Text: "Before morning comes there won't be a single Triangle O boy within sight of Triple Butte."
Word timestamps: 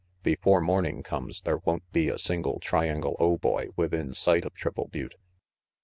"Before 0.23 0.61
morning 0.61 1.03
comes 1.03 1.43
there 1.43 1.59
won't 1.59 1.83
be 1.91 2.09
a 2.09 2.17
single 2.17 2.59
Triangle 2.59 3.15
O 3.19 3.37
boy 3.37 3.67
within 3.75 4.15
sight 4.15 4.45
of 4.45 4.55
Triple 4.55 4.87
Butte." 4.87 5.13